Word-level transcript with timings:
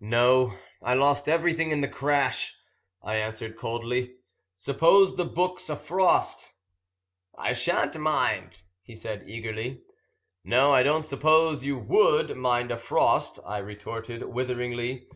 "No, 0.00 0.54
I 0.80 0.94
lost 0.94 1.28
everything 1.28 1.70
in 1.70 1.82
the 1.82 1.88
crash," 1.88 2.56
I 3.02 3.16
answered 3.16 3.58
coldly. 3.58 4.14
"Suppose 4.54 5.16
the 5.16 5.26
book's 5.26 5.68
a 5.68 5.76
frost?" 5.76 6.54
"I 7.36 7.52
shan't 7.52 7.94
mind," 8.00 8.62
he 8.80 8.94
said 8.96 9.24
eagerly. 9.28 9.82
"No, 10.42 10.72
I 10.72 10.82
don't 10.82 11.04
suppose 11.04 11.64
you 11.64 11.76
would 11.76 12.34
mind 12.34 12.70
a 12.70 12.78
frost," 12.78 13.38
I 13.44 13.58
retorted 13.58 14.22
witheringly. 14.24 15.06